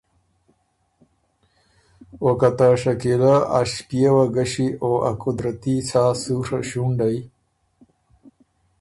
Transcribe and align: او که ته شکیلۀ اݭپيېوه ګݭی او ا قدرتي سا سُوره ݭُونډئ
او 2.21 2.29
که 2.39 2.49
ته 2.57 2.67
شکیلۀ 2.81 3.33
اݭپيېوه 3.57 4.25
ګݭی 4.35 4.67
او 4.83 4.91
ا 5.09 5.11
قدرتي 5.21 5.75
سا 5.89 6.03
سُوره 6.21 6.59
ݭُونډئ 6.69 7.17